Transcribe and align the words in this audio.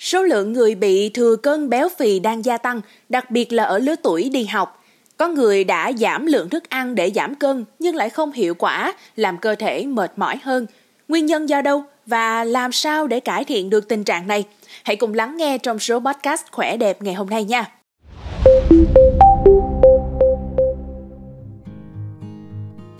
Số 0.00 0.22
lượng 0.22 0.52
người 0.52 0.74
bị 0.74 1.08
thừa 1.08 1.36
cân 1.36 1.68
béo 1.68 1.88
phì 1.98 2.18
đang 2.18 2.44
gia 2.44 2.58
tăng, 2.58 2.80
đặc 3.08 3.30
biệt 3.30 3.52
là 3.52 3.64
ở 3.64 3.78
lứa 3.78 3.94
tuổi 4.02 4.28
đi 4.32 4.44
học. 4.44 4.84
Có 5.16 5.28
người 5.28 5.64
đã 5.64 5.92
giảm 5.92 6.26
lượng 6.26 6.48
thức 6.48 6.68
ăn 6.68 6.94
để 6.94 7.10
giảm 7.14 7.34
cân 7.34 7.64
nhưng 7.78 7.96
lại 7.96 8.10
không 8.10 8.32
hiệu 8.32 8.54
quả, 8.54 8.94
làm 9.16 9.38
cơ 9.38 9.54
thể 9.54 9.86
mệt 9.86 10.12
mỏi 10.16 10.38
hơn. 10.42 10.66
Nguyên 11.08 11.26
nhân 11.26 11.48
do 11.48 11.62
đâu 11.62 11.84
và 12.06 12.44
làm 12.44 12.72
sao 12.72 13.06
để 13.06 13.20
cải 13.20 13.44
thiện 13.44 13.70
được 13.70 13.88
tình 13.88 14.04
trạng 14.04 14.26
này? 14.26 14.44
Hãy 14.84 14.96
cùng 14.96 15.14
lắng 15.14 15.36
nghe 15.36 15.58
trong 15.58 15.78
số 15.78 16.00
podcast 16.00 16.42
khỏe 16.50 16.76
đẹp 16.76 17.02
ngày 17.02 17.14
hôm 17.14 17.30
nay 17.30 17.44
nha. 17.44 17.70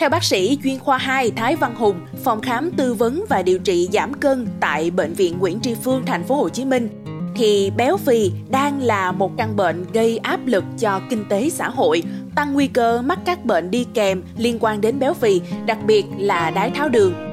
Theo 0.01 0.09
bác 0.09 0.25
sĩ 0.25 0.59
chuyên 0.65 0.79
khoa 0.79 0.99
2 0.99 1.31
Thái 1.31 1.57
Văn 1.57 1.75
Hùng, 1.75 2.01
phòng 2.25 2.41
khám 2.41 2.71
tư 2.77 2.95
vấn 2.95 3.25
và 3.29 3.43
điều 3.43 3.59
trị 3.59 3.89
giảm 3.93 4.15
cân 4.15 4.47
tại 4.61 4.91
bệnh 4.91 5.13
viện 5.13 5.39
Nguyễn 5.39 5.61
Tri 5.61 5.75
Phương 5.75 6.03
thành 6.07 6.25
phố 6.25 6.35
Hồ 6.35 6.49
Chí 6.49 6.65
Minh, 6.65 6.89
thì 7.37 7.71
béo 7.77 7.97
phì 7.97 8.33
đang 8.51 8.83
là 8.83 9.13
một 9.13 9.33
căn 9.37 9.57
bệnh 9.57 9.87
gây 9.93 10.19
áp 10.19 10.41
lực 10.47 10.65
cho 10.79 11.01
kinh 11.11 11.25
tế 11.29 11.51
xã 11.51 11.69
hội, 11.69 12.03
tăng 12.35 12.53
nguy 12.53 12.67
cơ 12.67 13.03
mắc 13.03 13.19
các 13.25 13.45
bệnh 13.45 13.71
đi 13.71 13.87
kèm 13.95 14.23
liên 14.39 14.59
quan 14.61 14.81
đến 14.81 14.99
béo 14.99 15.15
phì, 15.15 15.41
đặc 15.67 15.79
biệt 15.87 16.05
là 16.19 16.51
đái 16.51 16.71
tháo 16.71 16.89
đường 16.89 17.30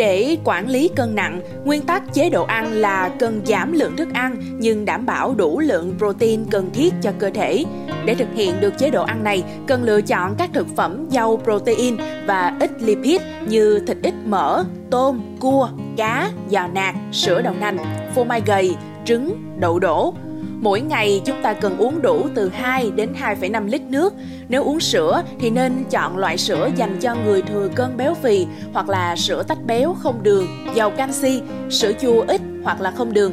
để 0.00 0.36
quản 0.44 0.68
lý 0.68 0.90
cân 0.96 1.14
nặng, 1.14 1.40
nguyên 1.64 1.82
tắc 1.82 2.14
chế 2.14 2.30
độ 2.30 2.44
ăn 2.44 2.72
là 2.72 3.10
cần 3.18 3.40
giảm 3.46 3.72
lượng 3.72 3.96
thức 3.96 4.08
ăn 4.12 4.36
nhưng 4.58 4.84
đảm 4.84 5.06
bảo 5.06 5.34
đủ 5.34 5.60
lượng 5.60 5.94
protein 5.98 6.44
cần 6.50 6.70
thiết 6.74 6.94
cho 7.02 7.12
cơ 7.18 7.30
thể. 7.30 7.64
Để 8.04 8.14
thực 8.14 8.28
hiện 8.34 8.60
được 8.60 8.78
chế 8.78 8.90
độ 8.90 9.02
ăn 9.02 9.24
này, 9.24 9.42
cần 9.66 9.82
lựa 9.82 10.00
chọn 10.00 10.34
các 10.38 10.50
thực 10.52 10.66
phẩm 10.76 11.06
giàu 11.10 11.40
protein 11.44 11.96
và 12.26 12.56
ít 12.60 12.70
lipid 12.78 13.20
như 13.48 13.78
thịt 13.86 13.96
ít 14.02 14.14
mỡ, 14.24 14.64
tôm, 14.90 15.20
cua, 15.40 15.68
cá, 15.96 16.30
giò 16.50 16.66
nạc, 16.74 16.94
sữa 17.12 17.42
đậu 17.42 17.54
nành, 17.60 17.78
phô 18.14 18.24
mai 18.24 18.42
gầy, 18.46 18.74
trứng, 19.04 19.34
đậu 19.58 19.78
đổ, 19.78 20.14
Mỗi 20.62 20.80
ngày 20.80 21.22
chúng 21.24 21.42
ta 21.42 21.52
cần 21.52 21.78
uống 21.78 22.02
đủ 22.02 22.28
từ 22.34 22.48
2 22.48 22.90
đến 22.90 23.12
2,5 23.20 23.66
lít 23.66 23.82
nước. 23.82 24.14
Nếu 24.48 24.64
uống 24.64 24.80
sữa 24.80 25.22
thì 25.40 25.50
nên 25.50 25.84
chọn 25.90 26.18
loại 26.18 26.38
sữa 26.38 26.70
dành 26.76 26.98
cho 27.00 27.14
người 27.24 27.42
thừa 27.42 27.68
cân 27.74 27.96
béo 27.96 28.14
phì 28.14 28.46
hoặc 28.72 28.88
là 28.88 29.16
sữa 29.16 29.42
tách 29.48 29.64
béo 29.66 29.96
không 30.02 30.22
đường, 30.22 30.46
giàu 30.74 30.90
canxi, 30.90 31.42
sữa 31.70 31.92
chua 32.00 32.24
ít 32.28 32.40
hoặc 32.64 32.80
là 32.80 32.90
không 32.90 33.12
đường. 33.12 33.32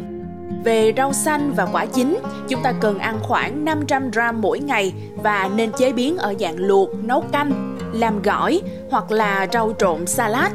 Về 0.63 0.93
rau 0.97 1.13
xanh 1.13 1.53
và 1.55 1.65
quả 1.65 1.85
chín, 1.85 2.17
chúng 2.49 2.63
ta 2.63 2.73
cần 2.81 2.99
ăn 2.99 3.19
khoảng 3.21 3.65
500 3.65 4.11
gram 4.11 4.41
mỗi 4.41 4.59
ngày 4.59 4.93
và 5.15 5.49
nên 5.55 5.71
chế 5.77 5.93
biến 5.93 6.17
ở 6.17 6.33
dạng 6.39 6.57
luộc, 6.57 6.89
nấu 7.03 7.23
canh, 7.31 7.77
làm 7.93 8.21
gỏi 8.21 8.61
hoặc 8.89 9.11
là 9.11 9.47
rau 9.53 9.73
trộn 9.79 10.07
salad 10.07 10.51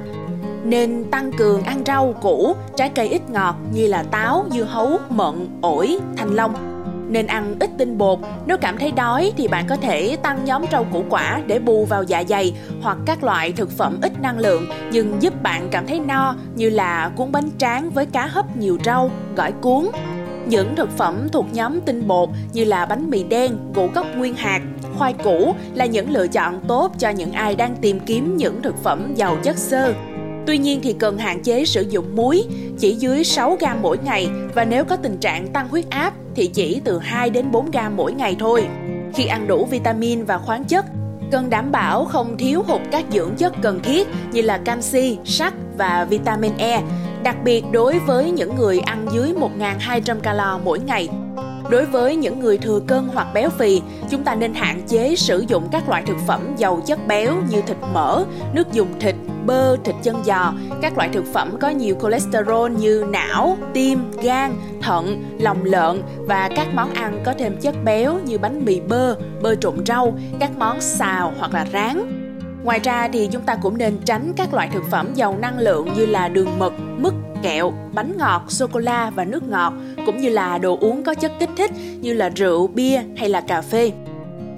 nên 0.64 1.04
tăng 1.10 1.32
cường 1.32 1.62
ăn 1.62 1.82
rau 1.86 2.14
củ, 2.22 2.56
trái 2.76 2.88
cây 2.94 3.08
ít 3.08 3.30
ngọt 3.30 3.54
như 3.72 3.86
là 3.86 4.02
táo, 4.02 4.46
dưa 4.50 4.64
hấu, 4.64 4.98
mận, 5.08 5.48
ổi, 5.60 5.98
thanh 6.16 6.34
long. 6.34 6.71
Nên 7.12 7.26
ăn 7.26 7.54
ít 7.60 7.70
tinh 7.78 7.98
bột, 7.98 8.18
nếu 8.46 8.56
cảm 8.58 8.78
thấy 8.78 8.92
đói 8.92 9.32
thì 9.36 9.48
bạn 9.48 9.66
có 9.68 9.76
thể 9.76 10.16
tăng 10.22 10.44
nhóm 10.44 10.64
rau 10.72 10.84
củ 10.84 11.04
quả 11.08 11.40
để 11.46 11.58
bù 11.58 11.84
vào 11.84 12.02
dạ 12.02 12.24
dày 12.28 12.54
hoặc 12.82 12.98
các 13.06 13.24
loại 13.24 13.52
thực 13.52 13.70
phẩm 13.70 13.98
ít 14.02 14.20
năng 14.20 14.38
lượng 14.38 14.66
nhưng 14.92 15.22
giúp 15.22 15.42
bạn 15.42 15.68
cảm 15.70 15.86
thấy 15.86 16.00
no 16.00 16.36
như 16.54 16.70
là 16.70 17.10
cuốn 17.16 17.32
bánh 17.32 17.48
tráng 17.58 17.90
với 17.90 18.06
cá 18.06 18.26
hấp 18.26 18.56
nhiều 18.56 18.78
rau, 18.84 19.10
gỏi 19.36 19.52
cuốn. 19.52 19.84
Những 20.46 20.76
thực 20.76 20.90
phẩm 20.96 21.28
thuộc 21.32 21.46
nhóm 21.52 21.80
tinh 21.80 22.08
bột 22.08 22.28
như 22.52 22.64
là 22.64 22.86
bánh 22.86 23.10
mì 23.10 23.24
đen, 23.24 23.56
ngũ 23.74 23.88
cốc 23.94 24.06
nguyên 24.16 24.34
hạt, 24.34 24.60
khoai 24.98 25.12
củ 25.12 25.54
là 25.74 25.86
những 25.86 26.10
lựa 26.10 26.26
chọn 26.26 26.60
tốt 26.68 26.92
cho 26.98 27.10
những 27.10 27.32
ai 27.32 27.54
đang 27.54 27.76
tìm 27.76 28.00
kiếm 28.00 28.36
những 28.36 28.62
thực 28.62 28.82
phẩm 28.82 29.12
giàu 29.14 29.36
chất 29.42 29.58
xơ, 29.58 29.94
Tuy 30.46 30.58
nhiên 30.58 30.80
thì 30.82 30.92
cần 30.92 31.18
hạn 31.18 31.42
chế 31.42 31.64
sử 31.64 31.84
dụng 31.88 32.16
muối 32.16 32.44
chỉ 32.78 32.94
dưới 32.94 33.24
6 33.24 33.56
gram 33.60 33.82
mỗi 33.82 33.98
ngày 34.04 34.28
và 34.54 34.64
nếu 34.64 34.84
có 34.84 34.96
tình 34.96 35.16
trạng 35.16 35.48
tăng 35.48 35.68
huyết 35.68 35.90
áp 35.90 36.14
thì 36.34 36.46
chỉ 36.46 36.80
từ 36.84 36.98
2 36.98 37.30
đến 37.30 37.50
4 37.50 37.70
gram 37.70 37.96
mỗi 37.96 38.12
ngày 38.12 38.36
thôi. 38.38 38.66
Khi 39.14 39.26
ăn 39.26 39.46
đủ 39.46 39.66
vitamin 39.70 40.24
và 40.24 40.38
khoáng 40.38 40.64
chất, 40.64 40.84
cần 41.30 41.50
đảm 41.50 41.72
bảo 41.72 42.04
không 42.04 42.36
thiếu 42.38 42.62
hụt 42.66 42.80
các 42.90 43.04
dưỡng 43.12 43.34
chất 43.36 43.52
cần 43.62 43.80
thiết 43.82 44.08
như 44.32 44.42
là 44.42 44.58
canxi, 44.58 45.18
sắt 45.24 45.54
và 45.78 46.06
vitamin 46.10 46.52
E, 46.58 46.82
đặc 47.22 47.36
biệt 47.44 47.64
đối 47.72 47.98
với 47.98 48.30
những 48.30 48.56
người 48.56 48.80
ăn 48.80 49.06
dưới 49.12 49.32
1.200 49.58 50.20
calo 50.20 50.60
mỗi 50.64 50.78
ngày. 50.78 51.08
Đối 51.72 51.86
với 51.86 52.16
những 52.16 52.40
người 52.40 52.58
thừa 52.58 52.80
cân 52.86 53.08
hoặc 53.14 53.26
béo 53.34 53.50
phì, 53.50 53.82
chúng 54.10 54.24
ta 54.24 54.34
nên 54.34 54.54
hạn 54.54 54.82
chế 54.86 55.14
sử 55.16 55.44
dụng 55.48 55.68
các 55.72 55.88
loại 55.88 56.02
thực 56.06 56.16
phẩm 56.26 56.40
giàu 56.56 56.80
chất 56.86 57.06
béo 57.06 57.34
như 57.50 57.62
thịt 57.62 57.76
mỡ, 57.92 58.24
nước 58.52 58.72
dùng 58.72 58.88
thịt, 59.00 59.14
bơ, 59.46 59.76
thịt 59.84 59.94
chân 60.02 60.16
giò, 60.24 60.52
các 60.82 60.96
loại 60.96 61.08
thực 61.12 61.24
phẩm 61.32 61.56
có 61.60 61.68
nhiều 61.68 61.96
cholesterol 62.02 62.70
như 62.70 63.04
não, 63.10 63.58
tim, 63.74 64.10
gan, 64.22 64.52
thận, 64.80 65.24
lòng 65.38 65.64
lợn 65.64 66.02
và 66.18 66.48
các 66.56 66.66
món 66.74 66.94
ăn 66.94 67.22
có 67.24 67.34
thêm 67.38 67.56
chất 67.60 67.74
béo 67.84 68.18
như 68.24 68.38
bánh 68.38 68.64
mì 68.64 68.80
bơ, 68.80 69.16
bơ 69.42 69.54
trộn 69.54 69.86
rau, 69.86 70.18
các 70.40 70.50
món 70.58 70.80
xào 70.80 71.32
hoặc 71.38 71.54
là 71.54 71.66
rán. 71.72 72.18
Ngoài 72.64 72.80
ra 72.82 73.08
thì 73.12 73.28
chúng 73.32 73.42
ta 73.42 73.56
cũng 73.62 73.78
nên 73.78 73.98
tránh 74.04 74.32
các 74.36 74.54
loại 74.54 74.68
thực 74.72 74.82
phẩm 74.90 75.14
giàu 75.14 75.36
năng 75.40 75.58
lượng 75.58 75.88
như 75.96 76.06
là 76.06 76.28
đường 76.28 76.58
mật, 76.58 76.72
mứt, 76.98 77.12
kẹo, 77.42 77.72
bánh 77.92 78.12
ngọt, 78.18 78.42
sô 78.48 78.66
cô 78.66 78.80
la 78.80 79.10
và 79.10 79.24
nước 79.24 79.42
ngọt, 79.42 79.72
cũng 80.06 80.18
như 80.18 80.28
là 80.28 80.58
đồ 80.58 80.78
uống 80.80 81.02
có 81.02 81.14
chất 81.14 81.32
kích 81.40 81.50
thích 81.56 81.70
như 82.00 82.14
là 82.14 82.28
rượu, 82.28 82.66
bia 82.66 83.02
hay 83.16 83.28
là 83.28 83.40
cà 83.40 83.62
phê. 83.62 83.92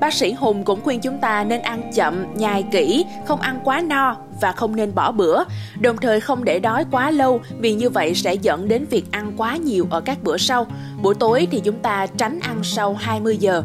Bác 0.01 0.15
sĩ 0.15 0.33
Hùng 0.33 0.65
cũng 0.65 0.81
khuyên 0.81 1.01
chúng 1.01 1.19
ta 1.19 1.45
nên 1.45 1.63
ăn 1.63 1.91
chậm, 1.95 2.27
nhai 2.35 2.65
kỹ, 2.73 3.05
không 3.27 3.41
ăn 3.41 3.61
quá 3.65 3.83
no 3.87 4.17
và 4.41 4.53
không 4.53 4.77
nên 4.77 4.95
bỏ 4.95 5.13
bữa, 5.13 5.45
đồng 5.81 5.97
thời 5.97 6.21
không 6.21 6.45
để 6.45 6.59
đói 6.59 6.85
quá 6.91 7.11
lâu 7.11 7.41
vì 7.59 7.75
như 7.75 7.91
vậy 7.91 8.15
sẽ 8.15 8.35
dẫn 8.35 8.69
đến 8.69 8.85
việc 8.91 9.05
ăn 9.11 9.33
quá 9.37 9.57
nhiều 9.57 9.87
ở 9.91 10.01
các 10.01 10.23
bữa 10.23 10.37
sau. 10.37 10.67
Buổi 11.03 11.15
tối 11.15 11.49
thì 11.51 11.61
chúng 11.61 11.79
ta 11.79 12.07
tránh 12.07 12.41
ăn 12.41 12.59
sau 12.63 12.95
20 12.95 13.37
giờ. 13.37 13.63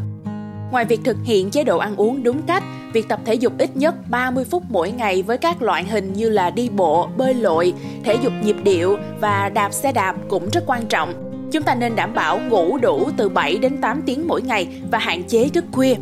Ngoài 0.70 0.84
việc 0.84 1.00
thực 1.04 1.16
hiện 1.24 1.50
chế 1.50 1.64
độ 1.64 1.78
ăn 1.78 1.96
uống 1.96 2.22
đúng 2.22 2.42
cách, 2.42 2.62
việc 2.92 3.08
tập 3.08 3.20
thể 3.24 3.34
dục 3.34 3.52
ít 3.58 3.76
nhất 3.76 3.94
30 4.10 4.44
phút 4.44 4.62
mỗi 4.68 4.90
ngày 4.90 5.22
với 5.22 5.38
các 5.38 5.62
loại 5.62 5.84
hình 5.84 6.12
như 6.12 6.28
là 6.28 6.50
đi 6.50 6.68
bộ, 6.68 7.08
bơi 7.16 7.34
lội, 7.34 7.72
thể 8.04 8.14
dục 8.22 8.32
nhịp 8.42 8.56
điệu 8.62 8.96
và 9.20 9.48
đạp 9.48 9.72
xe 9.72 9.92
đạp 9.92 10.16
cũng 10.28 10.48
rất 10.52 10.64
quan 10.66 10.86
trọng. 10.86 11.14
Chúng 11.52 11.62
ta 11.62 11.74
nên 11.74 11.96
đảm 11.96 12.14
bảo 12.14 12.38
ngủ 12.38 12.78
đủ 12.78 13.10
từ 13.16 13.28
7 13.28 13.58
đến 13.58 13.80
8 13.80 14.02
tiếng 14.06 14.28
mỗi 14.28 14.42
ngày 14.42 14.68
và 14.90 14.98
hạn 14.98 15.22
chế 15.22 15.48
thức 15.48 15.64
khuya. 15.72 15.94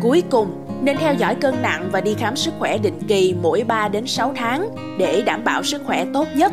Cuối 0.00 0.22
cùng, 0.30 0.66
nên 0.82 0.96
theo 0.96 1.14
dõi 1.14 1.34
cân 1.34 1.54
nặng 1.62 1.88
và 1.92 2.00
đi 2.00 2.14
khám 2.14 2.36
sức 2.36 2.54
khỏe 2.58 2.78
định 2.78 2.98
kỳ 3.08 3.34
mỗi 3.42 3.64
3 3.64 3.88
đến 3.88 4.06
6 4.06 4.32
tháng 4.36 4.68
để 4.98 5.22
đảm 5.26 5.44
bảo 5.44 5.62
sức 5.62 5.82
khỏe 5.86 6.06
tốt 6.14 6.28
nhất 6.34 6.52